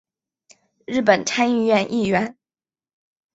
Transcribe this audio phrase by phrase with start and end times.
[0.87, 2.35] 日本参议院议员。